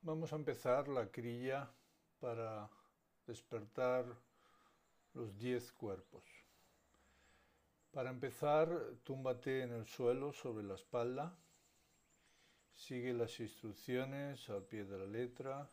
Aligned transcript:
Vamos 0.00 0.32
a 0.32 0.36
empezar 0.36 0.88
la 0.88 1.10
crilla 1.10 1.70
para 2.18 2.70
despertar 3.26 4.06
los 5.12 5.36
diez 5.36 5.70
cuerpos. 5.72 6.24
Para 7.92 8.08
empezar, 8.08 8.68
túmbate 9.04 9.62
en 9.62 9.72
el 9.72 9.86
suelo 9.86 10.32
sobre 10.32 10.64
la 10.64 10.76
espalda, 10.76 11.36
sigue 12.74 13.12
las 13.12 13.38
instrucciones 13.40 14.48
al 14.48 14.62
pie 14.62 14.84
de 14.84 14.98
la 14.98 15.06
letra, 15.06 15.68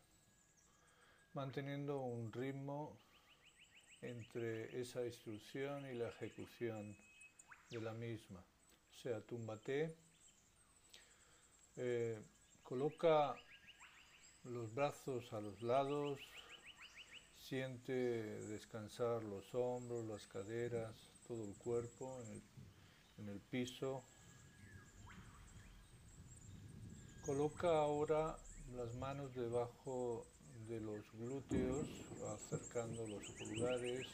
manteniendo 1.31 1.99
un 1.99 2.33
ritmo 2.33 2.99
entre 4.01 4.81
esa 4.81 5.05
instrucción 5.05 5.85
y 5.89 5.93
la 5.93 6.09
ejecución 6.09 6.97
de 7.69 7.79
la 7.79 7.93
misma. 7.93 8.43
Sea, 8.91 9.21
túmbate, 9.21 9.95
eh, 11.77 12.21
coloca 12.63 13.35
los 14.43 14.73
brazos 14.73 15.31
a 15.33 15.41
los 15.41 15.61
lados, 15.61 16.19
siente 17.35 17.93
descansar 18.47 19.23
los 19.23 19.53
hombros, 19.53 20.05
las 20.05 20.27
caderas, 20.27 20.95
todo 21.27 21.43
el 21.43 21.55
cuerpo 21.55 22.21
en 23.17 23.29
el, 23.29 23.39
piso. 23.39 24.03
Coloca 27.25 27.69
ahora 27.69 28.37
las 28.75 28.93
manos 28.95 29.33
debajo 29.35 30.25
de 30.67 30.79
los 30.79 31.11
glúteos, 31.13 31.87
acercando 32.35 33.07
los 33.07 33.23
pulgares 33.31 34.07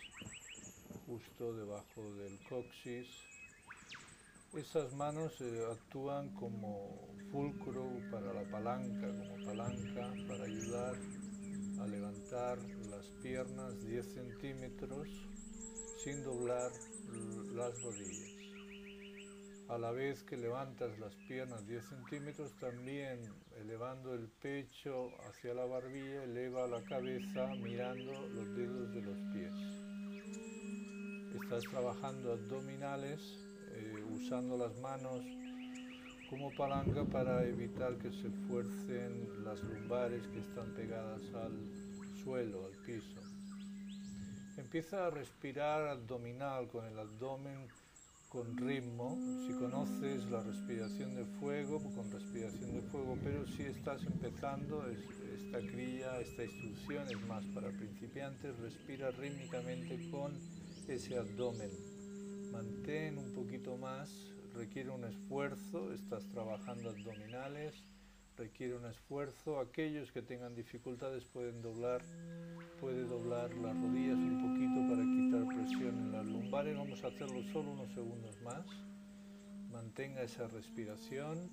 justo 1.05 1.53
debajo 1.53 2.13
del 2.15 2.39
coxis 2.47 3.30
esas 4.57 4.93
manos 4.93 5.39
eh, 5.39 5.65
actúan 5.71 6.29
como 6.35 7.07
fulcro 7.31 7.87
para 8.11 8.33
la 8.33 8.43
palanca, 8.51 9.07
como 9.07 9.45
palanca 9.45 10.13
para 10.27 10.43
ayudar 10.43 10.95
a 11.79 11.87
levantar 11.87 12.57
las 12.89 13.07
piernas 13.23 13.81
10 13.85 14.13
centímetros 14.13 15.07
sin 16.03 16.21
doblar 16.23 16.69
las 17.55 17.81
rodillas. 17.81 18.29
A 19.69 19.77
la 19.77 19.91
vez 19.91 20.21
que 20.23 20.35
levantas 20.35 20.99
las 20.99 21.15
piernas 21.29 21.65
10 21.65 21.85
centímetros, 21.85 22.51
también 22.59 23.21
elevando 23.55 24.13
el 24.13 24.27
pecho 24.27 25.11
hacia 25.29 25.53
la 25.53 25.65
barbilla, 25.65 26.25
eleva 26.25 26.67
la 26.67 26.83
cabeza 26.83 27.47
mirando 27.55 28.11
los 28.27 28.53
dedos 28.57 28.93
de 28.93 29.01
los 29.01 29.17
pies. 29.33 29.53
Estás 31.41 31.63
trabajando 31.71 32.33
abdominales 32.33 33.50
usando 34.21 34.57
las 34.57 34.77
manos 34.79 35.19
como 36.29 36.53
palanca 36.55 37.03
para 37.05 37.43
evitar 37.45 37.97
que 37.97 38.11
se 38.11 38.29
fuercen 38.47 39.43
las 39.43 39.61
lumbares 39.63 40.21
que 40.27 40.39
están 40.39 40.73
pegadas 40.75 41.21
al 41.33 41.51
suelo, 42.23 42.65
al 42.65 42.71
piso. 42.85 43.19
Empieza 44.57 45.07
a 45.07 45.09
respirar 45.09 45.87
abdominal 45.87 46.67
con 46.67 46.85
el 46.85 46.97
abdomen 46.99 47.67
con 48.29 48.55
ritmo. 48.57 49.17
Si 49.45 49.53
conoces 49.53 50.23
la 50.29 50.41
respiración 50.41 51.15
de 51.15 51.25
fuego, 51.39 51.79
pues 51.81 51.95
con 51.95 52.11
respiración 52.11 52.73
de 52.73 52.81
fuego, 52.83 53.17
pero 53.23 53.45
si 53.47 53.63
estás 53.63 54.03
empezando 54.03 54.85
esta 54.87 55.59
cría, 55.59 56.19
esta 56.21 56.45
instrucción 56.45 57.09
es 57.09 57.27
más 57.27 57.43
para 57.55 57.69
principiantes, 57.71 58.57
respira 58.59 59.11
rítmicamente 59.11 60.09
con 60.11 60.31
ese 60.87 61.17
abdomen 61.17 61.90
mantén 62.51 63.17
un 63.17 63.31
poquito 63.33 63.77
más, 63.77 64.09
requiere 64.53 64.89
un 64.89 65.05
esfuerzo, 65.05 65.93
estás 65.93 66.27
trabajando 66.27 66.89
abdominales, 66.89 67.73
requiere 68.37 68.75
un 68.75 68.85
esfuerzo, 68.85 69.59
aquellos 69.59 70.11
que 70.11 70.21
tengan 70.21 70.53
dificultades 70.55 71.23
pueden 71.25 71.61
doblar, 71.61 72.01
puede 72.79 73.05
doblar 73.05 73.53
las 73.55 73.75
rodillas 73.75 74.17
un 74.17 74.37
poquito 74.41 74.79
para 74.89 75.03
quitar 75.03 75.47
presión 75.47 75.97
en 75.97 76.11
las 76.11 76.25
lumbares, 76.25 76.77
vamos 76.77 77.03
a 77.03 77.07
hacerlo 77.07 77.41
solo 77.53 77.71
unos 77.71 77.91
segundos 77.93 78.41
más, 78.41 78.65
mantenga 79.71 80.21
esa 80.21 80.47
respiración 80.47 81.49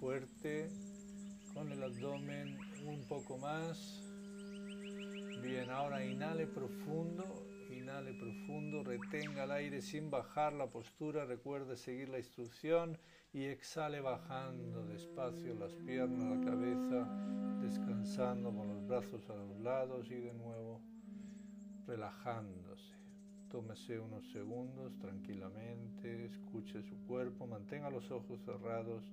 fuerte, 0.00 0.68
con 1.54 1.70
el 1.72 1.82
abdomen 1.82 2.58
un 2.86 3.02
poco 3.08 3.38
más, 3.38 4.02
bien, 5.42 5.70
ahora 5.70 6.04
inhale 6.04 6.46
profundo 6.46 7.47
Inhale 7.88 8.12
profundo, 8.12 8.84
retenga 8.84 9.44
el 9.44 9.50
aire 9.50 9.80
sin 9.80 10.10
bajar 10.10 10.52
la 10.52 10.66
postura, 10.66 11.24
recuerde 11.24 11.74
seguir 11.74 12.10
la 12.10 12.18
instrucción 12.18 12.98
y 13.32 13.44
exhale 13.44 14.02
bajando 14.02 14.84
despacio 14.84 15.54
las 15.54 15.72
piernas, 15.72 16.22
la 16.22 16.44
cabeza, 16.44 17.08
descansando 17.62 18.54
con 18.54 18.68
los 18.68 18.86
brazos 18.86 19.30
a 19.30 19.36
los 19.36 19.58
lados 19.60 20.10
y 20.10 20.16
de 20.16 20.34
nuevo 20.34 20.82
relajándose. 21.86 22.94
Tómese 23.48 23.98
unos 23.98 24.30
segundos 24.32 24.94
tranquilamente, 24.98 26.26
escuche 26.26 26.82
su 26.82 26.94
cuerpo, 27.06 27.46
mantenga 27.46 27.88
los 27.88 28.10
ojos 28.10 28.38
cerrados 28.44 29.10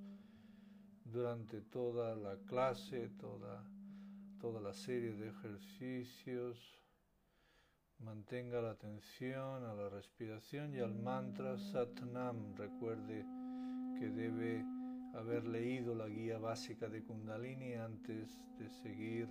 durante 1.05 1.61
toda 1.61 2.13
la 2.17 2.35
clase, 2.39 3.07
toda, 3.21 3.63
toda 4.41 4.59
la 4.59 4.73
serie 4.73 5.13
de 5.13 5.29
ejercicios. 5.29 6.84
Mantenga 7.99 8.61
la 8.61 8.71
atención 8.71 9.63
a 9.63 9.73
la 9.73 9.89
respiración 9.89 10.73
y 10.75 10.79
al 10.79 10.93
mantra 10.95 11.57
Satnam. 11.57 12.55
Recuerde 12.55 13.25
que 13.97 14.09
debe 14.09 14.65
haber 15.13 15.45
leído 15.45 15.95
la 15.95 16.07
guía 16.07 16.37
básica 16.37 16.89
de 16.89 17.03
Kundalini 17.03 17.73
antes 17.73 18.37
de 18.59 18.69
seguir 18.69 19.29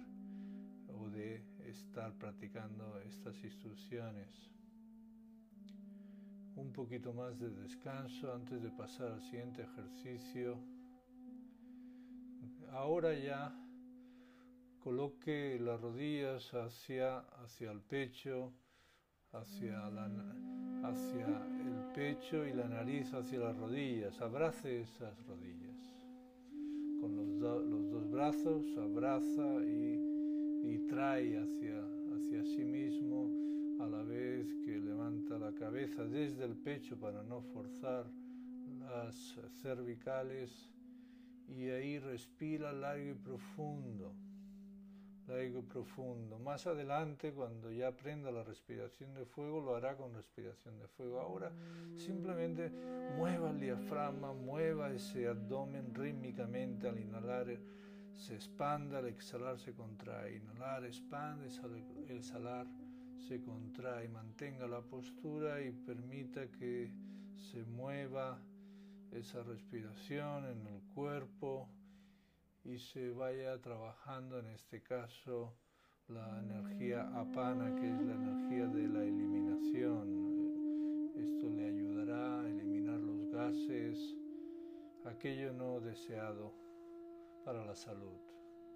o 0.88 1.08
de 1.10 1.44
estar 1.66 2.12
practicando 2.14 2.98
estas 3.00 3.42
instrucciones. 3.44 4.50
Un 6.56 6.72
poquito 6.72 7.12
más 7.12 7.38
de 7.38 7.50
descanso 7.50 8.32
antes 8.32 8.62
de 8.62 8.70
pasar 8.70 9.12
al 9.12 9.22
siguiente 9.22 9.62
ejercicio. 9.62 10.58
Ahora 12.70 13.12
ya 13.12 13.54
coloque 14.84 15.58
las 15.60 15.80
rodillas 15.80 16.52
hacia, 16.54 17.20
hacia 17.42 17.70
el 17.70 17.80
pecho, 17.80 18.52
hacia, 19.34 19.90
la, 19.90 20.06
hacia 20.82 21.26
el 21.26 21.92
pecho 21.94 22.46
y 22.46 22.52
la 22.52 22.68
nariz 22.68 23.12
hacia 23.12 23.38
las 23.38 23.56
rodillas. 23.56 24.20
Abrace 24.20 24.82
esas 24.82 25.14
rodillas. 25.26 25.92
Con 27.00 27.16
los, 27.16 27.64
los 27.66 27.90
dos 27.90 28.10
brazos 28.10 28.64
abraza 28.78 29.62
y, 29.64 30.00
y 30.64 30.78
trae 30.88 31.38
hacia, 31.38 31.84
hacia 32.16 32.44
sí 32.44 32.64
mismo 32.64 33.30
a 33.80 33.86
la 33.86 34.02
vez 34.02 34.54
que 34.64 34.78
levanta 34.78 35.38
la 35.38 35.52
cabeza 35.52 36.04
desde 36.04 36.44
el 36.44 36.56
pecho 36.56 36.98
para 36.98 37.22
no 37.24 37.42
forzar 37.42 38.06
las 38.78 39.36
cervicales 39.60 40.70
y 41.48 41.68
ahí 41.68 41.98
respira 41.98 42.72
largo 42.72 43.10
y 43.10 43.14
profundo 43.14 44.14
largo 45.26 45.62
profundo. 45.62 46.38
Más 46.38 46.66
adelante, 46.66 47.32
cuando 47.32 47.70
ya 47.70 47.88
aprenda 47.88 48.30
la 48.30 48.42
respiración 48.42 49.14
de 49.14 49.24
fuego, 49.24 49.60
lo 49.60 49.76
hará 49.76 49.96
con 49.96 50.14
respiración 50.14 50.78
de 50.78 50.88
fuego. 50.88 51.20
Ahora 51.20 51.52
simplemente 51.94 52.70
mueva 53.16 53.50
el 53.50 53.60
diafragma, 53.60 54.32
mueva 54.32 54.92
ese 54.92 55.28
abdomen 55.28 55.94
rítmicamente 55.94 56.88
al 56.88 56.98
inhalar. 56.98 57.46
Se 58.14 58.34
expanda, 58.34 58.98
al 58.98 59.06
exhalar 59.06 59.58
se 59.58 59.74
contrae. 59.74 60.36
Inhalar, 60.36 60.84
expande, 60.84 61.48
exhalar 62.08 62.66
se 63.18 63.40
contrae. 63.40 64.08
Mantenga 64.08 64.66
la 64.66 64.82
postura 64.82 65.60
y 65.62 65.72
permita 65.72 66.46
que 66.50 66.92
se 67.34 67.64
mueva 67.64 68.38
esa 69.10 69.42
respiración 69.42 70.44
en 70.46 70.66
el 70.66 70.82
cuerpo 70.94 71.68
y 72.64 72.78
se 72.78 73.10
vaya 73.10 73.60
trabajando 73.60 74.38
en 74.38 74.46
este 74.48 74.82
caso 74.82 75.54
la 76.08 76.40
energía 76.40 77.02
apana, 77.18 77.74
que 77.76 77.88
es 77.88 78.00
la 78.00 78.14
energía 78.14 78.66
de 78.66 78.88
la 78.88 79.04
eliminación. 79.04 80.24
Esto 81.14 81.50
le 81.50 81.66
ayudará 81.66 82.40
a 82.40 82.48
eliminar 82.48 82.98
los 82.98 83.30
gases, 83.30 84.16
aquello 85.04 85.52
no 85.52 85.80
deseado 85.80 86.54
para 87.44 87.64
la 87.64 87.74
salud. 87.74 88.18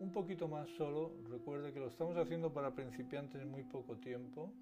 Un 0.00 0.12
poquito 0.12 0.49
más 0.49 0.69
solo, 0.70 1.12
recuerde 1.29 1.73
que 1.73 1.81
lo 1.81 1.88
estamos 1.88 2.17
haciendo 2.17 2.52
para 2.52 2.75
principiantes 2.75 3.44
muy 3.46 3.64
poco 3.64 3.96
tiempo 3.96 4.52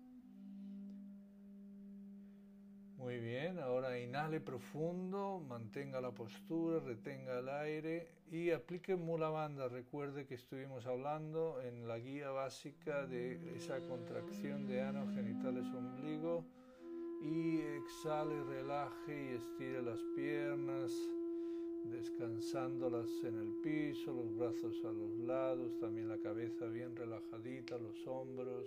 muy 2.99 3.19
bien, 3.19 3.59
ahora 3.59 3.99
inhale 3.99 4.41
profundo, 4.41 5.41
mantenga 5.49 6.01
la 6.01 6.11
postura, 6.11 6.81
retenga 6.81 7.39
el 7.39 7.49
aire 7.49 8.09
y 8.31 8.51
aplique 8.51 8.97
Mula 8.97 9.29
Banda. 9.29 9.69
Recuerde 9.69 10.27
que 10.27 10.35
estuvimos 10.35 10.87
hablando 10.87 11.61
en 11.63 11.87
la 11.87 11.99
guía 11.99 12.31
básica 12.31 13.07
de 13.07 13.57
esa 13.57 13.81
contracción 13.87 14.67
de 14.67 14.81
ano 14.83 15.07
genitales 15.15 15.67
ombligo 15.67 16.45
y 17.23 17.61
exhale, 17.61 18.43
relaje 18.45 19.31
y 19.31 19.35
estire 19.37 19.83
las 19.83 20.01
piernas 20.15 20.93
descansándolas 21.91 23.09
en 23.25 23.39
el 23.39 23.53
piso, 23.63 24.13
los 24.13 24.37
brazos 24.37 24.85
a 24.85 24.93
los 24.93 25.19
lados, 25.21 25.79
también 25.79 26.09
la 26.09 26.19
cabeza 26.19 26.67
bien 26.67 26.97
relajadita, 26.97 27.79
los 27.79 28.07
hombros, 28.07 28.67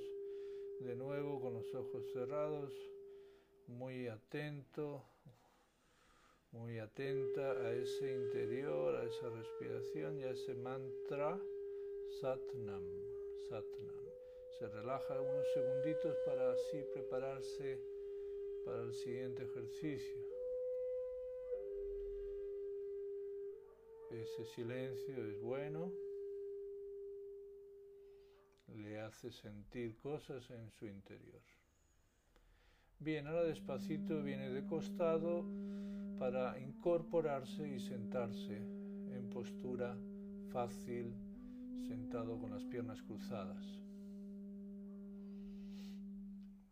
de 0.80 0.96
nuevo 0.96 1.42
con 1.42 1.54
los 1.54 1.76
ojos 1.76 2.04
cerrados, 2.14 2.74
muy 3.70 4.08
atento, 4.08 5.04
muy 6.52 6.80
atenta 6.80 7.52
a 7.52 7.72
ese 7.72 8.12
interior, 8.12 8.96
a 8.96 9.04
esa 9.04 9.30
respiración 9.30 10.20
y 10.20 10.24
a 10.24 10.32
ese 10.32 10.56
mantra 10.56 11.40
Satnam, 12.20 12.84
Satnam. 13.48 14.10
Se 14.58 14.68
relaja 14.68 15.22
unos 15.22 15.48
segunditos 15.54 16.18
para 16.26 16.52
así 16.52 16.84
prepararse 16.94 17.80
para 18.66 18.82
el 18.82 18.94
siguiente 18.94 19.44
ejercicio. 19.44 20.20
Ese 24.12 24.46
silencio 24.46 25.26
es 25.26 25.40
bueno, 25.42 25.94
le 28.76 29.00
hace 29.00 29.32
sentir 29.32 29.96
cosas 29.98 30.50
en 30.50 30.70
su 30.72 30.88
interior. 30.88 31.59
Bien, 33.02 33.28
ahora 33.28 33.44
despacito 33.44 34.22
viene 34.24 34.50
de 34.50 34.66
costado 34.66 35.46
para 36.20 36.60
incorporarse 36.60 37.66
y 37.66 37.80
sentarse 37.80 38.58
en 38.58 39.30
postura 39.30 39.96
fácil, 40.52 41.16
sentado 41.88 42.38
con 42.38 42.52
las 42.52 42.66
piernas 42.66 43.02
cruzadas. 43.02 43.66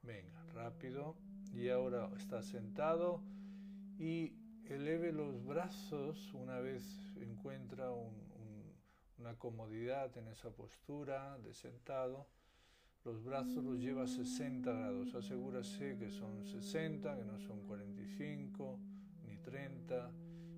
Venga, 0.03 0.44
rápido. 0.53 1.15
Y 1.53 1.69
ahora 1.69 2.09
está 2.18 2.44
sentado 2.44 3.21
y 3.97 4.33
eleve 4.65 5.13
los 5.13 5.45
brazos 5.45 6.33
una 6.33 6.59
vez 6.59 6.83
encuentra 7.15 7.89
una 9.18 9.35
comodidad 9.38 10.15
en 10.18 10.27
esa 10.27 10.50
postura 10.50 11.38
de 11.39 11.53
sentado. 11.53 12.27
Los 13.07 13.24
brazos 13.24 13.63
los 13.63 13.80
lleva 13.80 14.04
a 14.04 14.07
60 14.07 14.69
grados. 14.69 15.15
Asegúrese 15.15 15.98
que 15.98 16.09
son 16.09 16.45
60, 16.45 17.15
que 17.15 17.24
no 17.24 17.39
son 17.39 17.62
45, 17.62 18.77
ni 19.25 19.38
30, 19.38 20.12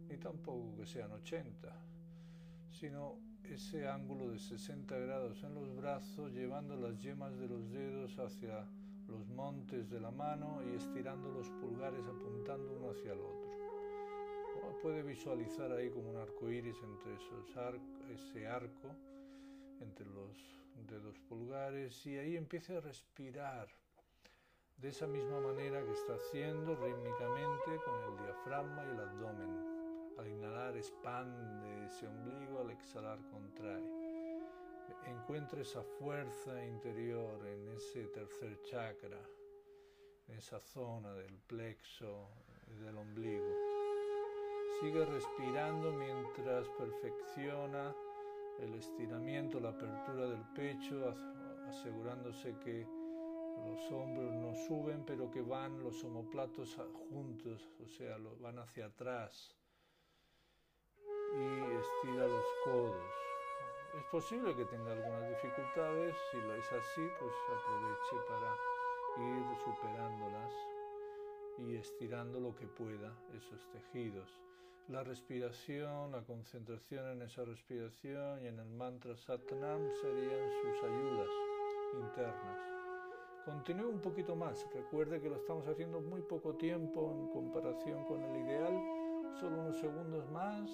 ni 0.09 0.17
tampoco 0.17 0.75
que 0.75 0.87
sean 0.87 1.11
80, 1.11 1.71
sino 2.71 3.19
ese 3.43 3.87
ángulo 3.87 4.31
de 4.31 4.39
60 4.39 4.97
grados 4.97 5.43
en 5.43 5.53
los 5.53 5.75
brazos, 5.75 6.33
llevando 6.33 6.75
las 6.75 6.99
yemas 6.99 7.37
de 7.37 7.47
los 7.47 7.69
dedos 7.69 8.17
hacia 8.17 8.65
los 9.07 9.27
montes 9.27 9.87
de 9.87 9.99
la 9.99 10.09
mano 10.09 10.63
y 10.71 10.75
estirando 10.75 11.29
los 11.29 11.47
pulgares 11.51 12.03
apuntando 12.03 12.77
uno 12.79 12.89
hacia 12.89 13.13
el 13.13 13.19
otro. 13.19 14.79
puede 14.81 15.03
visualizar 15.03 15.71
ahí 15.71 15.91
como 15.91 16.09
un 16.09 16.17
arco 16.17 16.49
iris 16.49 16.77
entre 16.81 17.13
esos 17.13 17.45
ese 18.11 18.47
arco 18.47 18.89
entre 19.81 20.07
los 20.07 20.58
dedos 20.87 21.19
pulgares 21.19 22.05
y 22.05 22.17
ahí 22.17 22.37
empiece 22.37 22.77
a 22.77 22.81
respirar 22.81 23.67
de 24.77 24.89
esa 24.89 25.07
misma 25.07 25.41
manera 25.41 25.83
que 25.83 25.91
está 25.91 26.15
haciendo 26.15 26.75
rítmicamente 26.75 27.79
con 27.83 28.01
el 28.03 28.23
diafragma 28.23 28.85
y 28.85 28.89
el 28.91 28.99
abdomen. 28.99 30.15
Al 30.17 30.27
inhalar 30.27 30.77
expande 30.77 31.85
ese 31.85 32.07
ombligo, 32.07 32.59
al 32.59 32.71
exhalar 32.71 33.19
contrae. 33.29 33.83
Encuentre 35.05 35.61
esa 35.61 35.83
fuerza 35.83 36.65
interior 36.65 37.45
en 37.45 37.67
ese 37.69 38.07
tercer 38.07 38.61
chakra, 38.63 39.19
en 40.27 40.35
esa 40.37 40.59
zona 40.59 41.13
del 41.13 41.37
plexo 41.39 42.29
y 42.67 42.75
del 42.83 42.97
ombligo. 42.97 43.53
Sigue 44.79 45.05
respirando 45.05 45.91
mientras 45.91 46.69
perfecciona 46.69 47.93
el 48.61 48.73
estiramiento, 48.75 49.59
la 49.59 49.69
apertura 49.69 50.27
del 50.27 50.43
pecho, 50.53 51.15
asegurándose 51.67 52.55
que 52.59 52.85
los 53.65 53.91
hombros 53.91 54.33
no 54.33 54.55
suben, 54.67 55.03
pero 55.05 55.29
que 55.31 55.41
van 55.41 55.81
los 55.83 56.03
omoplatos 56.03 56.77
juntos, 57.09 57.69
o 57.83 57.87
sea, 57.87 58.17
van 58.39 58.59
hacia 58.59 58.85
atrás 58.85 59.55
y 61.35 61.61
estira 61.75 62.27
los 62.27 62.45
codos. 62.63 63.13
Es 63.97 64.03
posible 64.11 64.55
que 64.55 64.65
tenga 64.65 64.91
algunas 64.91 65.29
dificultades, 65.29 66.15
si 66.31 66.37
lo 66.37 66.55
es 66.55 66.71
así, 66.71 67.07
pues 67.19 67.33
aproveche 67.57 68.27
para 68.27 68.55
ir 69.17 69.57
superándolas 69.63 70.53
y 71.57 71.75
estirando 71.75 72.39
lo 72.39 72.55
que 72.55 72.67
pueda 72.67 73.13
esos 73.33 73.67
tejidos. 73.71 74.48
La 74.87 75.03
respiración, 75.03 76.11
la 76.11 76.21
concentración 76.21 77.09
en 77.09 77.21
esa 77.21 77.43
respiración 77.45 78.43
y 78.43 78.47
en 78.47 78.59
el 78.59 78.69
mantra 78.69 79.15
Satnam 79.15 79.81
serían 80.01 80.49
sus 80.61 80.83
ayudas 80.83 81.29
internas. 81.93 82.59
Continúe 83.45 83.89
un 83.89 84.01
poquito 84.01 84.35
más. 84.35 84.65
Recuerde 84.73 85.21
que 85.21 85.29
lo 85.29 85.35
estamos 85.35 85.67
haciendo 85.67 86.01
muy 86.01 86.21
poco 86.21 86.55
tiempo 86.55 87.11
en 87.11 87.27
comparación 87.29 88.05
con 88.05 88.23
el 88.23 88.45
ideal 88.45 88.99
Solo 89.39 89.61
unos 89.61 89.79
segundos 89.79 90.29
más, 90.31 90.69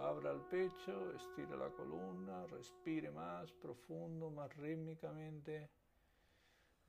abra 0.00 0.32
el 0.32 0.40
pecho, 0.50 1.12
estire 1.14 1.56
la 1.56 1.68
columna, 1.68 2.46
respire 2.48 3.12
más 3.12 3.52
profundo, 3.52 4.28
más 4.28 4.52
rítmicamente. 4.56 5.70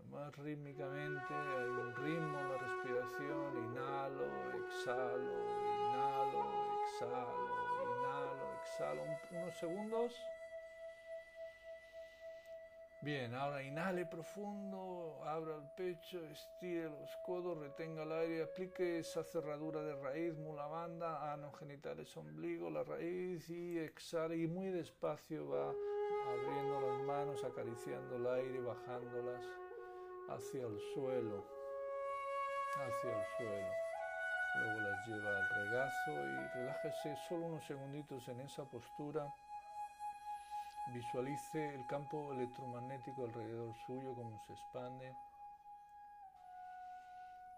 Más 0.09 0.35
rítmicamente, 0.37 1.33
hay 1.33 1.67
un 1.67 1.95
ritmo 1.97 2.39
en 2.39 2.49
la 2.49 2.57
respiración, 2.57 3.57
inhalo, 3.65 4.25
exhalo, 4.65 5.88
exhalo, 6.99 7.47
inhalo, 7.97 8.53
exhalo, 8.61 9.03
unos 9.31 9.57
segundos. 9.57 10.13
Bien, 13.01 13.33
ahora 13.33 13.63
inhale 13.63 14.05
profundo, 14.05 15.21
abra 15.23 15.55
el 15.55 15.63
pecho, 15.77 16.19
estire 16.25 16.89
los 16.89 17.15
codos, 17.25 17.57
retenga 17.57 18.03
el 18.03 18.11
aire, 18.11 18.43
aplique 18.43 18.99
esa 18.99 19.23
cerradura 19.23 19.81
de 19.81 19.95
raíz, 19.95 20.35
mulavanda, 20.35 21.31
ano 21.31 21.53
genitales, 21.53 22.17
ombligo, 22.17 22.69
la 22.69 22.83
raíz 22.83 23.49
y 23.49 23.79
exhale 23.79 24.35
y 24.35 24.47
muy 24.47 24.67
despacio 24.67 25.47
va 25.47 25.73
abriendo 26.27 26.81
las 26.81 26.99
manos, 27.03 27.43
acariciando 27.45 28.17
el 28.17 28.27
aire, 28.27 28.59
bajándolas 28.59 29.45
hacia 30.27 30.65
el 30.65 30.77
suelo, 30.93 31.45
hacia 32.75 33.17
el 33.17 33.25
suelo. 33.37 33.78
Luego 34.55 34.79
las 34.79 35.07
lleva 35.07 35.29
al 35.29 35.49
regazo 35.49 36.11
y 36.11 36.47
relájese 36.55 37.15
solo 37.27 37.45
unos 37.47 37.63
segunditos 37.65 38.27
en 38.27 38.41
esa 38.41 38.63
postura. 38.65 39.31
Visualice 40.87 41.75
el 41.75 41.85
campo 41.85 42.33
electromagnético 42.33 43.25
alrededor 43.25 43.75
suyo, 43.85 44.15
como 44.15 44.39
se 44.47 44.53
expande. 44.53 45.13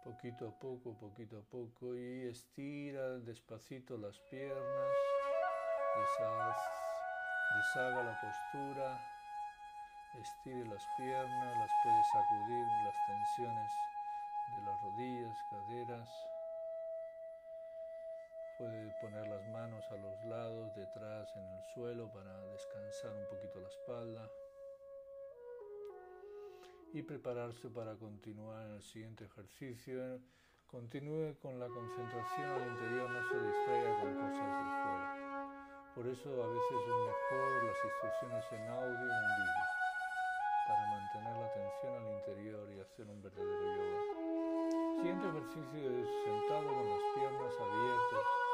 Poquito 0.04 0.50
a 0.50 0.52
poco, 0.52 0.94
poquito 0.96 1.38
a 1.38 1.44
poco. 1.44 1.96
Y 1.96 2.28
estira 2.28 3.20
despacito 3.20 3.98
las 3.98 4.20
piernas. 4.30 4.92
deshaga 7.56 8.04
la 8.04 8.20
postura. 8.20 9.00
Estire 10.20 10.66
las 10.66 10.86
piernas, 10.98 11.58
las 11.58 11.72
puede 11.84 12.04
sacudir, 12.12 12.66
las 12.84 12.96
tensiones 13.08 13.72
de 14.58 14.62
las 14.64 14.82
rodillas, 14.82 15.38
caderas. 15.50 16.31
Puede 18.62 18.94
poner 19.02 19.28
las 19.28 19.42
manos 19.48 19.84
a 19.90 19.96
los 19.96 20.24
lados, 20.26 20.76
detrás, 20.76 21.28
en 21.36 21.42
el 21.42 21.64
suelo 21.74 22.12
para 22.14 22.46
descansar 22.52 23.12
un 23.12 23.26
poquito 23.26 23.60
la 23.60 23.68
espalda 23.68 24.30
y 26.94 27.02
prepararse 27.02 27.72
para 27.72 27.96
continuar 27.96 28.68
en 28.68 28.76
el 28.76 28.84
siguiente 28.84 29.26
ejercicio. 29.26 30.20
Continúe 30.68 31.40
con 31.42 31.58
la 31.58 31.66
concentración 31.70 32.52
al 32.52 32.68
interior, 32.68 33.10
no 33.10 33.30
se 33.30 33.42
distraiga 33.42 34.00
con 34.00 34.14
cosas 34.14 34.30
de 34.30 34.70
fuera. 34.78 35.92
Por 35.96 36.06
eso 36.06 36.30
a 36.30 36.48
veces 36.48 36.82
es 36.86 36.98
mejor 37.10 37.64
las 37.64 37.78
instrucciones 37.84 38.46
en 38.52 38.68
audio 38.70 39.10
o 39.10 39.18
en 39.18 39.28
vídeo, 39.42 39.66
para 40.68 40.86
mantener 40.86 41.34
la 41.34 41.46
atención 41.48 41.94
al 41.96 42.12
interior 42.14 42.70
y 42.70 42.80
hacer 42.80 43.08
un 43.10 43.24
verdadero 43.24 43.76
yoga. 43.76 44.02
Siguiente 44.98 45.28
ejercicio 45.30 45.98
es 45.98 46.08
sentado 46.26 46.68
con 46.68 46.90
las 46.92 47.02
piernas 47.16 47.54
abiertas 47.60 48.51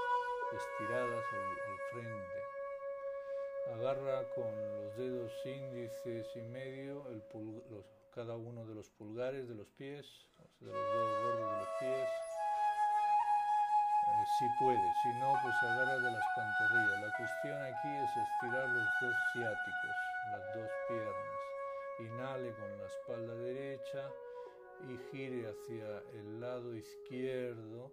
estiradas 0.54 1.26
al, 1.34 1.78
frente. 1.92 2.40
Agarra 3.74 4.24
con 4.34 4.52
los 4.76 4.98
dedos 4.98 5.32
índices 5.46 6.26
y 6.36 6.42
medio 6.42 7.06
el 7.10 7.22
cada 8.12 8.36
uno 8.36 8.66
de 8.66 8.74
los 8.74 8.90
pulgares 8.92 9.48
de 9.48 9.56
los 9.56 9.68
pies, 9.78 10.06
de 10.60 10.68
los 10.68 10.76
dedos 10.76 11.24
gordos 11.24 11.52
de 11.52 11.58
los 11.58 11.70
pies. 11.80 12.10
Eh, 14.08 14.26
si 14.40 14.46
puede, 14.60 14.94
si 15.04 15.10
no, 15.20 15.34
pues 15.44 15.56
agarra 15.62 15.98
de 15.98 16.12
las 16.12 16.24
pantorrillas. 16.36 17.02
La 17.02 17.18
cuestión 17.18 17.62
aquí 17.62 17.90
es 17.90 18.10
estirar 18.18 18.70
los 18.70 18.88
dos 19.02 19.16
ciáticos, 19.34 19.96
las 20.32 20.56
dos 20.56 20.70
piernas. 20.88 21.38
Inhale 22.00 22.54
con 22.54 22.78
la 22.78 22.86
espalda 22.86 23.36
derecha 23.36 24.10
y 24.90 24.98
gire 25.12 25.50
hacia 25.50 26.04
el 26.14 26.40
lado 26.40 26.74
izquierdo 26.74 27.92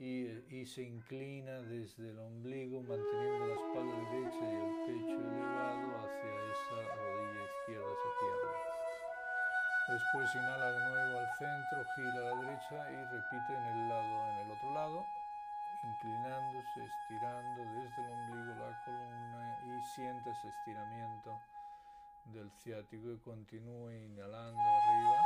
y, 0.00 0.64
se 0.64 0.82
inclina 0.82 1.60
desde 1.60 2.08
el 2.08 2.18
ombligo 2.18 2.80
manteniendo 2.80 3.46
la 3.46 3.54
espalda 3.54 3.96
derecha 4.10 4.40
y 4.40 4.56
el 4.56 4.72
pecho 4.86 5.16
elevado 5.20 5.88
hacia 5.98 6.32
esa 6.52 6.78
rodilla 6.96 7.44
izquierda, 7.44 7.92
esa 7.92 8.10
pierna. 8.20 8.52
Después 9.88 10.34
inhala 10.36 10.72
de 10.72 10.90
nuevo 10.90 11.18
al 11.18 11.28
centro, 11.36 11.84
gira 11.96 12.12
a 12.12 12.34
la 12.34 12.40
derecha 12.40 12.90
y 12.90 13.04
repite 13.12 13.52
en 13.52 13.64
el 13.64 13.88
lado, 13.90 14.30
en 14.30 14.38
el 14.38 14.50
otro 14.52 14.72
lado, 14.72 15.04
inclinándose, 15.84 16.80
estirando 16.80 17.64
desde 17.64 18.02
el 18.02 18.12
ombligo 18.12 18.54
la 18.54 18.84
columna 18.84 19.58
y 19.66 19.82
siente 19.94 20.30
ese 20.30 20.48
estiramiento 20.48 21.38
del 22.32 22.50
ciático 22.52 23.12
y 23.12 23.18
continúe 23.18 23.90
inhalando 23.90 24.60
arriba 24.60 25.20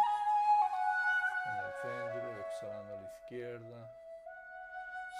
en 1.46 1.56
el 1.64 1.72
centro, 1.80 2.40
exhalando 2.40 2.94
a 2.94 3.00
la 3.02 3.08
izquierda. 3.20 4.03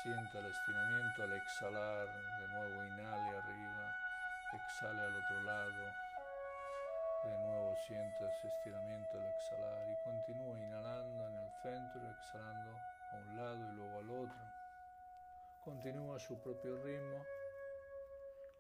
Sienta 0.05 0.39
el 0.39 0.45
estiramiento 0.45 1.23
al 1.23 1.33
exhalar, 1.33 2.07
de 2.39 2.49
nuevo 2.49 2.85
inhale 2.85 3.39
arriba, 3.39 3.97
exhale 4.53 5.01
al 5.01 5.17
otro 5.17 5.43
lado. 5.45 5.95
De 7.25 7.39
nuevo 7.39 7.75
sienta 7.87 8.29
ese 8.29 8.49
estiramiento 8.49 9.19
al 9.19 9.25
exhalar 9.25 9.89
y 9.89 10.05
continúe 10.05 10.59
inhalando 10.59 11.27
en 11.27 11.37
el 11.37 11.51
centro, 11.63 12.03
exhalando 12.11 12.79
a 13.13 13.17
un 13.17 13.37
lado 13.39 13.57
y 13.57 13.77
luego 13.77 13.99
al 13.99 14.11
otro. 14.11 14.43
Continúa 15.65 16.19
su 16.19 16.39
propio 16.43 16.77
ritmo. 16.85 17.25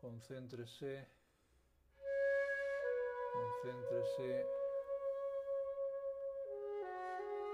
Concéntrese. 0.00 1.06
Concéntrese 3.34 4.46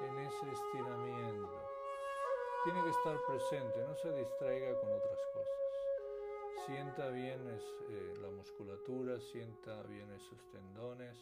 en 0.03 0.19
ese 0.21 0.53
estiramiento. 0.53 1.80
Tiene 2.65 2.83
que 2.85 2.91
estar 2.91 3.17
presente, 3.27 3.79
no 3.87 3.97
se 3.97 4.13
distraiga 4.13 4.79
con 4.81 4.93
otras 4.93 5.19
cosas. 5.33 6.67
Sienta 6.67 7.09
bien 7.09 7.41
eh, 7.49 8.15
la 8.21 8.29
musculatura, 8.29 9.19
sienta 9.33 9.83
bien 9.85 10.11
esos 10.13 10.39
tendones, 10.51 11.17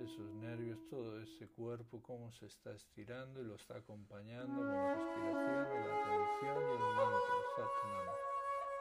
esos 0.00 0.32
nervios, 0.34 0.78
todo 0.88 1.20
ese 1.20 1.46
cuerpo, 1.48 2.02
cómo 2.02 2.32
se 2.32 2.46
está 2.46 2.72
estirando 2.72 3.42
y 3.42 3.44
lo 3.44 3.56
está 3.56 3.76
acompañando 3.76 4.56
con 4.56 4.66
la 4.66 4.94
respiración 4.94 5.66
y 5.72 5.88
la 5.88 6.00
atención 6.00 6.62
y 6.62 6.72
el 6.72 6.96
mantra. 6.96 7.26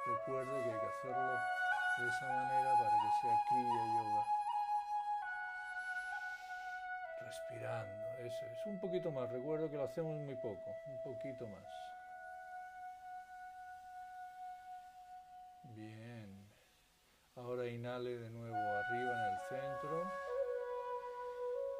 Recuerde 0.05 0.51
que 0.51 0.72
hay 0.72 0.79
que 0.79 0.86
hacerlo 0.86 1.34
de 1.98 2.08
esa 2.08 2.25
manera 2.27 2.74
para 2.77 2.89
que 2.89 3.10
sea 3.22 3.44
Kriya 3.50 3.86
Yoga 3.96 4.25
respirando, 7.25 8.04
es, 8.19 8.65
un 8.65 8.79
poquito 8.79 9.12
más, 9.12 9.31
recuerdo 9.31 9.69
que 9.69 9.77
lo 9.77 9.84
hacemos 9.84 10.17
muy 10.19 10.36
poco, 10.36 10.63
un 10.88 11.13
poquito 11.13 11.48
más. 11.48 11.65
Bien, 15.75 16.50
ahora 17.36 17.67
inhale 17.67 18.17
de 18.17 18.29
nuevo 18.29 18.55
arriba 18.55 19.12
en 19.12 19.34
el 19.34 19.39
centro. 19.50 20.12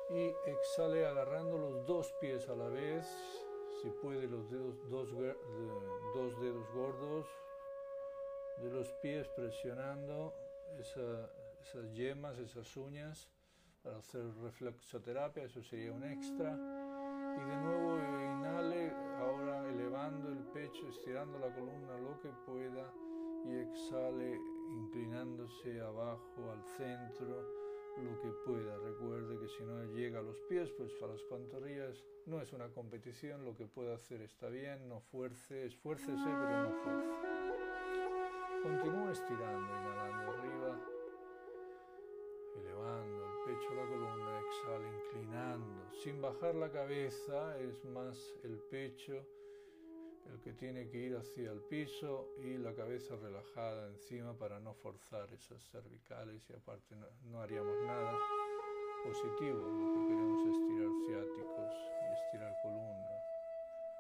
Y 0.08 0.36
exhale 0.52 1.06
agarrando 1.08 1.58
los 1.58 1.88
dos 1.88 2.14
pies 2.22 2.48
a 2.50 2.56
la 2.56 2.68
vez, 2.68 3.06
si 3.82 3.90
puede 3.90 4.28
los 4.28 4.50
dedos, 4.52 4.90
dos, 4.90 5.10
dos 6.14 6.42
dedos 6.42 6.72
gordos 6.74 7.28
de 8.58 8.70
los 8.70 8.92
pies 9.02 9.28
presionando 9.30 10.34
esas 10.80 11.92
yemas, 11.94 12.38
esas 12.38 12.78
uñas 12.78 13.28
para 13.86 14.00
hacer 14.00 14.26
reflexoterapia, 14.42 15.44
eso 15.44 15.62
sería 15.62 15.94
un 15.94 16.04
extra. 16.04 16.52
Y 16.52 17.50
de 17.50 17.58
nuevo 17.58 17.98
inhale, 17.98 18.92
ahora 19.20 19.70
elevando 19.70 20.30
el 20.30 20.40
pecho, 20.54 20.88
estirando 20.90 21.38
la 21.38 21.54
columna 21.54 21.98
lo 22.00 22.20
que 22.20 22.30
pueda 22.46 22.92
y 23.46 23.56
exhale 23.58 24.40
inclinándose 24.72 25.80
abajo 25.82 26.52
al 26.52 26.64
centro 26.78 27.66
lo 28.02 28.22
que 28.22 28.30
pueda. 28.44 28.78
Recuerde 28.80 29.40
que 29.40 29.48
si 29.50 29.64
no 29.64 29.84
llega 29.94 30.20
a 30.20 30.24
los 30.24 30.40
pies, 30.50 30.72
pues 30.78 30.92
para 30.94 31.14
las 31.14 31.22
pantorrillas 31.24 32.04
no 32.26 32.42
es 32.42 32.52
una 32.54 32.70
competición, 32.70 33.46
lo 33.46 33.56
que 33.56 33.68
pueda 33.68 33.96
hacer 33.96 34.22
está 34.22 34.50
bien, 34.50 34.90
no 34.90 35.00
fuerce, 35.00 35.68
esfuércese 35.68 36.12
pero 36.12 36.64
no 36.64 36.72
fuerce. 36.84 37.10
Continúa 38.64 39.12
estirando, 39.12 39.68
inhalando 39.68 40.15
pecho, 43.66 43.76
la 43.76 43.88
columna, 43.88 44.40
exhala, 44.40 44.88
inclinando, 44.88 45.92
sin 46.04 46.22
bajar 46.22 46.56
la 46.56 46.70
cabeza, 46.70 47.58
es 47.60 47.84
más 47.86 48.18
el 48.44 48.60
pecho 48.70 49.26
el 50.32 50.42
que 50.42 50.54
tiene 50.54 50.90
que 50.90 50.98
ir 50.98 51.16
hacia 51.16 51.52
el 51.52 51.62
piso 51.62 52.30
y 52.44 52.58
la 52.58 52.74
cabeza 52.74 53.16
relajada 53.16 53.88
encima 53.90 54.34
para 54.34 54.60
no 54.60 54.74
forzar 54.74 55.32
esas 55.32 55.64
cervicales 55.70 56.50
y 56.50 56.54
aparte 56.54 56.96
no, 57.30 57.40
haríamos 57.40 57.76
nada 57.86 58.18
positivo, 59.04 59.60
lo 59.60 59.94
que 59.94 60.08
queremos 60.08 60.48
es 60.48 60.56
estirar 60.56 60.90
ciáticos 61.06 61.74
y 62.02 62.26
estirar 62.26 62.58
columna, 62.64 63.24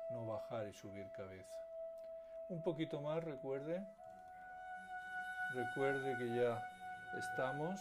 no 0.09 0.25
bajar 0.25 0.67
y 0.67 0.73
subir 0.73 1.05
cabeza. 1.15 1.55
Un 2.49 2.63
poquito 2.63 3.01
más, 3.01 3.23
recuerde, 3.23 3.85
recuerde 5.53 6.17
que 6.17 6.35
ya 6.35 6.59
estamos 7.19 7.79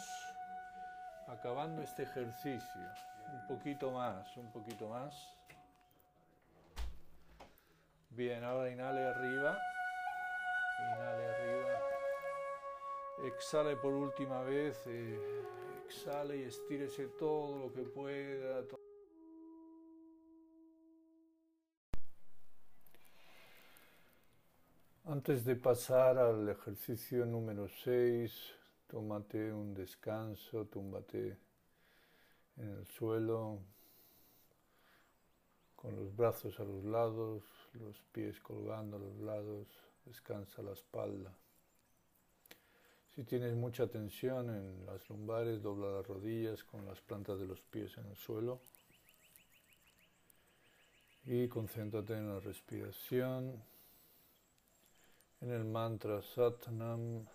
acabando 1.28 1.82
este 1.82 2.04
ejercicio. 2.04 2.80
Un 3.32 3.46
poquito 3.46 3.90
más, 3.90 4.36
un 4.36 4.50
poquito 4.52 4.88
más. 4.88 5.14
Bien, 8.10 8.44
ahora 8.44 8.70
inhale 8.70 9.04
arriba. 9.04 9.58
Inhale 10.78 11.26
arriba. 11.26 11.80
Exhale 13.24 13.76
por 13.76 13.92
última 13.92 14.42
vez. 14.42 14.80
Eh, 14.86 15.18
exhale 15.86 16.36
y 16.36 16.42
estírese 16.42 17.06
todo 17.18 17.58
lo 17.58 17.72
que 17.72 17.82
pueda. 17.82 18.62
Antes 25.06 25.44
de 25.44 25.56
pasar 25.56 26.16
al 26.16 26.48
ejercicio 26.48 27.26
número 27.26 27.68
6, 27.68 28.54
tómate 28.94 29.52
un 29.52 29.74
descanso, 29.74 30.66
túmbate 30.66 31.36
en 32.56 32.68
el 32.78 32.86
suelo 32.86 33.58
con 35.74 35.96
los 35.96 36.14
brazos 36.14 36.60
a 36.60 36.62
los 36.62 36.84
lados, 36.84 37.42
los 37.72 38.00
pies 38.12 38.38
colgando 38.38 38.96
a 38.96 39.00
los 39.00 39.16
lados, 39.16 39.66
descansa 40.04 40.62
la 40.62 40.74
espalda. 40.74 41.32
Si 43.16 43.24
tienes 43.24 43.56
mucha 43.56 43.88
tensión 43.88 44.48
en 44.48 44.86
las 44.86 45.10
lumbares, 45.10 45.60
dobla 45.60 45.96
las 45.96 46.06
rodillas 46.06 46.62
con 46.62 46.86
las 46.86 47.00
plantas 47.00 47.40
de 47.40 47.48
los 47.48 47.60
pies 47.62 47.98
en 47.98 48.06
el 48.06 48.16
suelo 48.16 48.60
y 51.24 51.48
concéntrate 51.48 52.12
en 52.12 52.28
la 52.28 52.38
respiración, 52.38 53.60
en 55.40 55.50
el 55.50 55.64
mantra 55.64 56.22
Satnam 56.22 57.26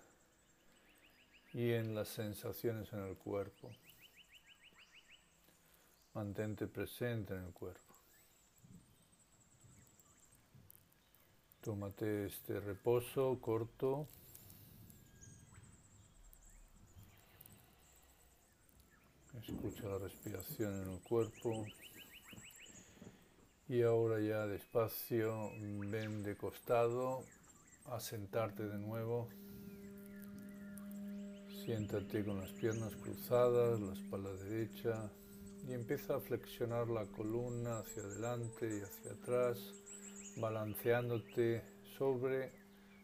y 1.53 1.71
en 1.71 1.95
las 1.95 2.09
sensaciones 2.09 2.91
en 2.93 2.99
el 2.99 3.17
cuerpo. 3.17 3.71
Mantente 6.13 6.67
presente 6.67 7.33
en 7.33 7.45
el 7.45 7.53
cuerpo. 7.53 7.95
Tómate 11.61 12.27
este 12.27 12.59
reposo 12.59 13.37
corto. 13.41 14.07
Escucha 19.41 19.87
la 19.87 19.97
respiración 19.99 20.81
en 20.81 20.93
el 20.93 20.99
cuerpo. 21.01 21.65
Y 23.67 23.83
ahora 23.83 24.19
ya 24.19 24.47
despacio 24.47 25.51
ven 25.59 26.23
de 26.23 26.35
costado 26.35 27.23
a 27.85 27.99
sentarte 27.99 28.67
de 28.67 28.77
nuevo. 28.77 29.29
Siéntate 31.69 32.25
con 32.25 32.39
las 32.39 32.51
piernas 32.53 32.95
cruzadas, 32.95 33.79
la 33.79 33.93
espalda 33.93 34.33
derecha 34.43 35.11
y 35.67 35.73
empieza 35.73 36.15
a 36.15 36.19
flexionar 36.19 36.87
la 36.87 37.05
columna 37.05 37.77
hacia 37.77 38.01
adelante 38.01 38.75
y 38.75 38.81
hacia 38.81 39.11
atrás, 39.11 39.59
balanceándote 40.37 41.61
sobre 41.95 42.51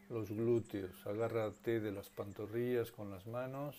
los 0.10 0.32
glúteos. 0.32 0.90
Agárrate 1.06 1.80
de 1.80 1.92
las 1.92 2.10
pantorrillas 2.10 2.92
con 2.92 3.12
las 3.12 3.28
manos, 3.28 3.76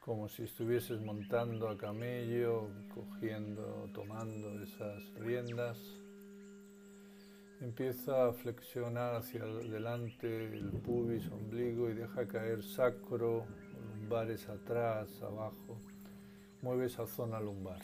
como 0.00 0.30
si 0.30 0.44
estuvieses 0.44 1.02
montando 1.02 1.68
a 1.68 1.76
camello, 1.76 2.70
cogiendo, 2.94 3.90
tomando 3.92 4.58
esas 4.62 5.02
riendas. 5.16 5.76
Empieza 7.60 8.26
a 8.26 8.32
flexionar 8.32 9.14
hacia 9.14 9.42
adelante 9.42 10.46
el 10.46 10.70
pubis, 10.70 11.30
ombligo 11.30 11.88
y 11.88 11.94
deja 11.94 12.26
caer 12.26 12.62
sacro, 12.62 13.46
lumbares 13.96 14.48
atrás, 14.48 15.08
abajo. 15.22 15.78
Mueve 16.62 16.86
esa 16.86 17.06
zona 17.06 17.40
lumbar. 17.40 17.80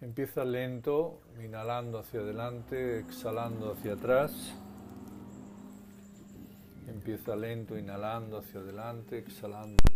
Empieza 0.00 0.44
lento, 0.44 1.20
inhalando 1.42 1.98
hacia 1.98 2.20
adelante, 2.20 2.98
exhalando 2.98 3.72
hacia 3.72 3.94
atrás. 3.94 4.54
Empieza 6.86 7.34
lento, 7.34 7.78
inhalando 7.78 8.38
hacia 8.38 8.60
adelante, 8.60 9.18
exhalando. 9.18 9.93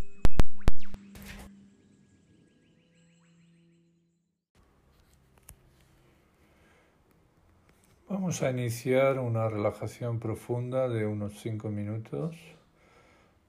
Vamos 8.09 8.41
a 8.41 8.49
iniciar 8.49 9.19
una 9.19 9.49
relajación 9.49 10.17
profunda 10.17 10.89
de 10.89 11.05
unos 11.05 11.39
5 11.41 11.69
minutos. 11.69 12.35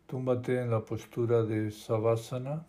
Túmbate 0.07 0.61
en 0.61 0.71
la 0.71 0.81
postura 0.81 1.45
de 1.45 1.71
Savasana, 1.71 2.67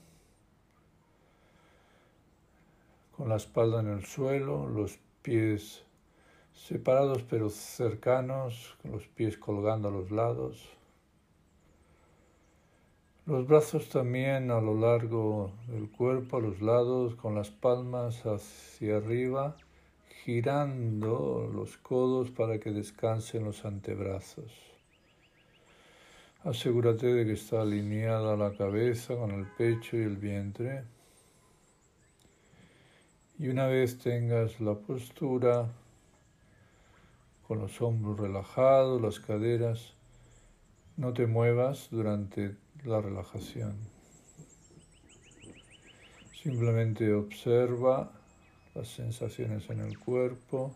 con 3.17 3.27
la 3.27 3.35
espalda 3.35 3.81
en 3.81 3.89
el 3.89 4.05
suelo, 4.05 4.69
los 4.69 4.99
pies 5.21 5.83
separados 6.53 7.23
pero 7.23 7.49
cercanos, 7.49 8.77
con 8.81 8.93
los 8.93 9.05
pies 9.09 9.37
colgando 9.37 9.89
a 9.89 9.91
los 9.91 10.11
lados. 10.11 10.69
Los 13.25 13.45
brazos 13.45 13.89
también 13.89 14.49
a 14.49 14.61
lo 14.61 14.79
largo 14.79 15.51
del 15.67 15.89
cuerpo, 15.89 16.37
a 16.37 16.39
los 16.39 16.61
lados, 16.61 17.15
con 17.15 17.35
las 17.35 17.49
palmas 17.49 18.25
hacia 18.25 18.95
arriba 18.95 19.57
girando 20.25 21.49
los 21.51 21.77
codos 21.77 22.29
para 22.29 22.59
que 22.59 22.71
descansen 22.71 23.43
los 23.43 23.65
antebrazos. 23.65 24.51
Asegúrate 26.43 27.07
de 27.07 27.25
que 27.25 27.33
está 27.33 27.61
alineada 27.61 28.35
la 28.35 28.55
cabeza 28.55 29.15
con 29.15 29.31
el 29.31 29.45
pecho 29.45 29.97
y 29.97 30.01
el 30.01 30.17
vientre. 30.17 30.83
Y 33.39 33.47
una 33.47 33.65
vez 33.65 33.97
tengas 33.97 34.59
la 34.59 34.75
postura, 34.75 35.67
con 37.47 37.59
los 37.59 37.81
hombros 37.81 38.19
relajados, 38.19 39.01
las 39.01 39.19
caderas, 39.19 39.93
no 40.97 41.13
te 41.13 41.25
muevas 41.25 41.89
durante 41.89 42.55
la 42.85 43.01
relajación. 43.01 43.75
Simplemente 46.31 47.11
observa 47.13 48.20
las 48.73 48.87
sensaciones 48.87 49.69
en 49.69 49.81
el 49.81 49.99
cuerpo 49.99 50.73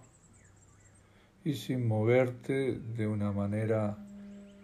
y 1.44 1.54
sin 1.54 1.88
moverte 1.88 2.80
de 2.80 3.08
una 3.08 3.32
manera 3.32 3.98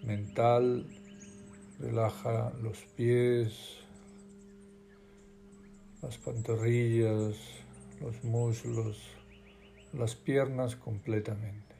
mental, 0.03 0.85
relaja 1.79 2.51
los 2.61 2.79
pies, 2.95 3.77
las 6.01 6.17
pantorrillas, 6.17 7.35
los 8.01 8.23
muslos, 8.23 8.99
las 9.93 10.15
piernas 10.15 10.75
completamente. 10.75 11.75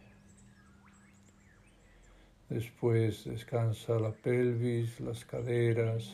Después 2.50 3.26
descansa 3.26 3.98
la 3.98 4.12
pelvis, 4.12 5.00
las 5.00 5.26
caderas, 5.26 6.14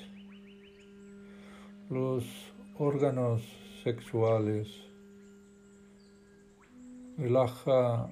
los 1.89 2.23
órganos 2.77 3.41
sexuales, 3.83 4.86
Relaja 7.17 8.11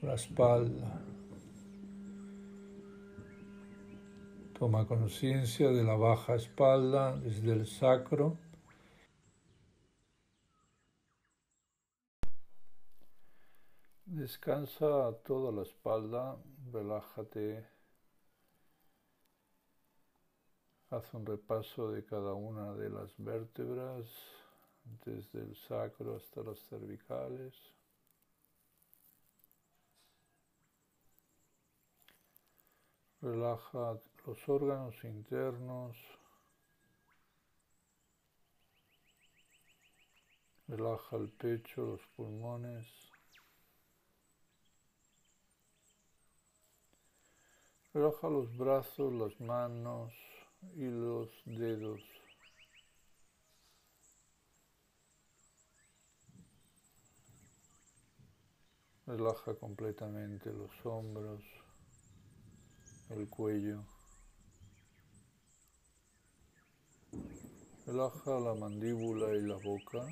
la 0.00 0.14
espalda. 0.14 1.02
Toma 4.56 4.86
conciencia 4.86 5.70
de 5.70 5.82
la 5.82 5.96
baja 5.96 6.36
espalda 6.36 7.16
desde 7.16 7.52
el 7.52 7.66
sacro. 7.66 8.38
Descansa 14.04 15.12
toda 15.24 15.50
la 15.50 15.62
espalda, 15.62 16.36
relájate. 16.72 17.66
Haz 20.90 21.12
un 21.12 21.26
repaso 21.26 21.90
de 21.90 22.04
cada 22.04 22.34
una 22.34 22.72
de 22.74 22.88
las 22.88 23.12
vértebras, 23.18 24.06
desde 25.04 25.40
el 25.40 25.56
sacro 25.56 26.14
hasta 26.14 26.42
las 26.42 26.60
cervicales. 26.68 27.75
Relaja 33.26 33.98
los 34.24 34.48
órganos 34.48 34.94
internos. 35.02 35.96
Relaja 40.68 41.16
el 41.16 41.28
pecho, 41.30 41.86
los 41.86 42.00
pulmones. 42.14 42.86
Relaja 47.92 48.28
los 48.28 48.56
brazos, 48.56 49.12
las 49.12 49.40
manos 49.40 50.12
y 50.76 50.84
los 50.84 51.28
dedos. 51.46 52.00
Relaja 59.04 59.52
completamente 59.56 60.52
los 60.52 60.70
hombros 60.86 61.42
el 63.10 63.28
cuello. 63.28 63.84
Relaja 67.86 68.40
la 68.40 68.54
mandíbula 68.54 69.32
y 69.34 69.42
la 69.42 69.56
boca, 69.56 70.06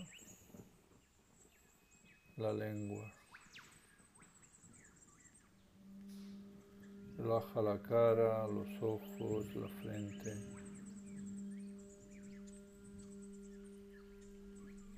la 2.36 2.52
lengua. 2.52 3.12
Relaja 7.18 7.62
la 7.62 7.82
cara, 7.82 8.46
los 8.46 8.82
ojos, 8.82 9.54
la 9.56 9.68
frente. 9.80 10.34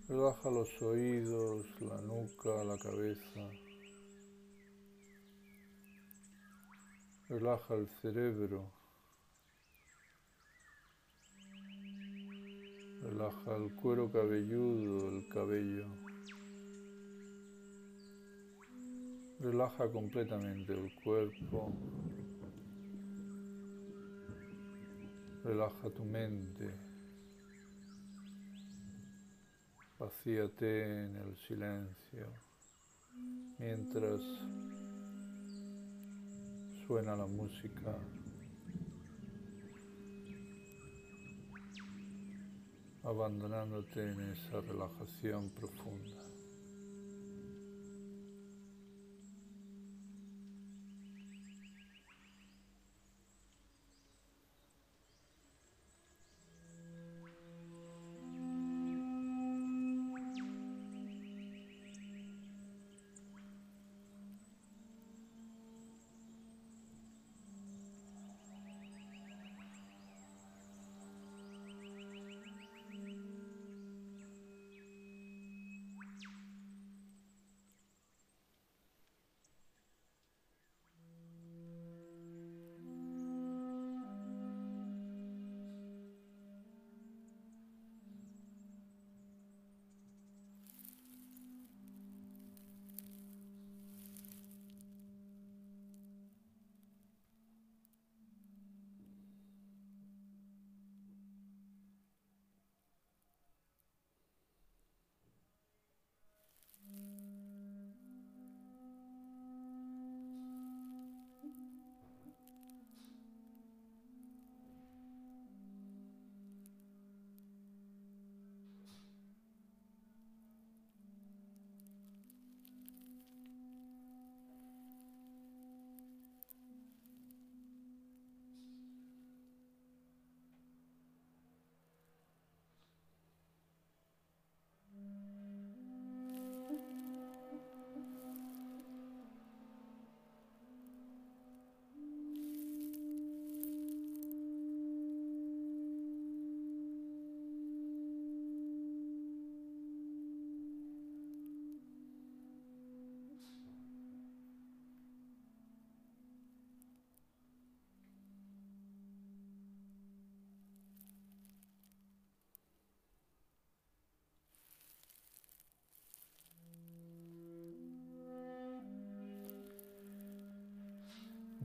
Relaja 0.09 0.51
los 0.51 0.83
oídos, 0.83 1.67
la 1.81 2.01
nuca, 2.03 2.63
la 2.65 2.79
cabeza. 2.79 3.66
Relaja 7.29 7.75
el 7.75 7.89
cerebro. 7.89 8.71
Relaja 13.03 13.57
el 13.57 13.75
cuero 13.75 14.11
cabelludo, 14.13 15.09
el 15.11 15.29
cabello. 15.29 15.87
Relaja 19.41 19.91
completamente 19.91 20.73
el 20.73 20.95
cuerpo. 21.03 21.73
Relaja 25.43 25.91
tu 25.91 26.05
mente. 26.05 26.75
Vacíate 29.99 30.85
en 30.85 31.17
el 31.17 31.37
silencio 31.49 32.27
mientras 33.59 34.21
suena 36.87 37.17
la 37.17 37.27
música. 37.27 37.97
abandonándote 43.03 44.11
en 44.11 44.21
esa 44.33 44.61
relajación 44.63 45.49
profunda. 45.51 46.26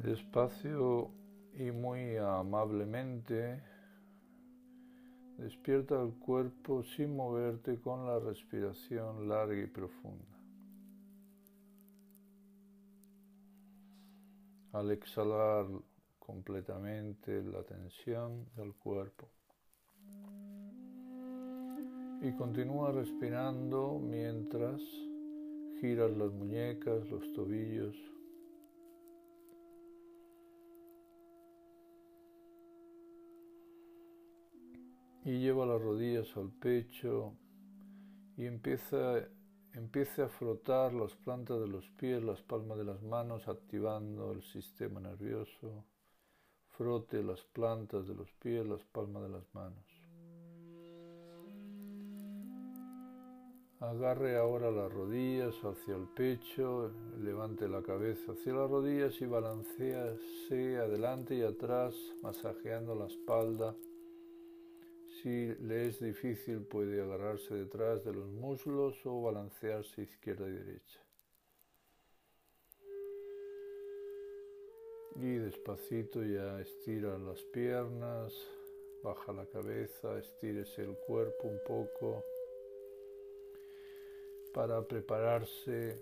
Despacio 0.04 1.12
y 1.54 1.70
muy 1.70 2.18
amablemente 2.18 3.62
despierta 5.38 6.02
el 6.02 6.14
cuerpo 6.14 6.82
sin 6.82 7.16
moverte 7.16 7.80
con 7.80 8.08
la 8.08 8.18
respiración 8.18 9.30
larga 9.30 9.62
y 9.62 9.68
profunda. 9.68 10.26
Al 14.72 14.90
exhalar 14.90 15.68
completamente 16.18 17.44
la 17.44 17.62
tensión 17.62 18.48
del 18.56 18.74
cuerpo. 18.74 19.30
Y 22.24 22.32
continúa 22.38 22.92
respirando 22.92 24.00
mientras 24.00 24.82
giras 25.80 26.10
las 26.18 26.32
muñecas, 26.32 27.08
los 27.08 27.34
tobillos. 27.34 28.11
Y 35.24 35.40
lleva 35.40 35.66
las 35.66 35.82
rodillas 35.82 36.36
al 36.36 36.52
pecho 36.52 37.36
y 38.38 38.46
empieza, 38.46 39.18
empieza 39.74 40.26
a 40.26 40.30
frotar 40.30 40.94
las 40.94 41.16
plantas 41.16 41.60
de 41.60 41.68
los 41.68 41.88
pies, 41.92 42.24
las 42.24 42.42
palmas 42.42 42.78
de 42.80 42.86
las 42.86 43.04
manos, 43.04 43.48
activando 43.48 44.32
el 44.32 44.42
sistema 44.42 45.00
nervioso. 45.00 45.86
Frote 46.70 47.22
las 47.22 47.42
plantas 47.44 48.08
de 48.08 48.16
los 48.16 48.32
pies, 48.34 48.66
las 48.66 48.84
palmas 48.86 49.22
de 49.24 49.30
las 49.30 49.54
manos. 49.54 49.86
Agarre 53.82 54.38
ahora 54.38 54.72
las 54.72 54.92
rodillas 54.92 55.56
hacia 55.64 55.96
el 55.96 56.08
pecho, 56.16 56.92
levante 57.20 57.68
la 57.68 57.82
cabeza 57.82 58.32
hacia 58.32 58.54
las 58.54 58.70
rodillas 58.70 59.20
y 59.22 59.26
balancease 59.26 60.78
adelante 60.78 61.36
y 61.36 61.42
atrás, 61.42 61.96
masajeando 62.22 62.96
la 62.96 63.08
espalda. 63.08 63.76
Si 65.22 65.54
le 65.54 65.88
es 65.88 66.00
difícil 66.00 66.62
puede 66.62 67.00
agarrarse 67.00 67.54
detrás 67.54 68.04
de 68.04 68.12
los 68.12 68.28
muslos 68.28 69.06
o 69.06 69.22
balancearse 69.22 70.02
izquierda 70.02 70.48
y 70.48 70.52
derecha. 70.52 71.00
Y 75.18 75.36
despacito 75.36 76.24
ya 76.24 76.60
estira 76.60 77.20
las 77.20 77.40
piernas, 77.54 78.34
baja 79.04 79.32
la 79.32 79.46
cabeza, 79.46 80.18
estírese 80.18 80.86
el 80.86 80.98
cuerpo 81.06 81.50
un 81.50 81.60
poco 81.68 82.24
para 84.56 84.82
prepararse 84.82 86.02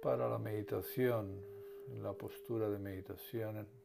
para 0.00 0.28
la 0.28 0.38
meditación, 0.38 1.44
la 2.00 2.12
postura 2.12 2.70
de 2.70 2.78
meditación 2.78 3.79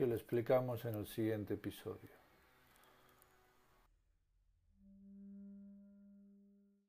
que 0.00 0.06
le 0.06 0.14
explicamos 0.14 0.82
en 0.86 0.94
el 0.94 1.06
siguiente 1.06 1.52
episodio. 1.52 2.19